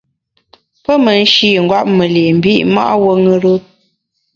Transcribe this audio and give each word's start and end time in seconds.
Pe 0.83 0.93
me 1.03 1.13
nshî 1.23 1.49
ngwet 1.63 1.85
me 1.97 2.05
li’ 2.13 2.25
mbi’ 2.37 2.53
ma’ 2.73 2.83
wuo 3.01 3.13
ṅùrùt. 3.25 3.63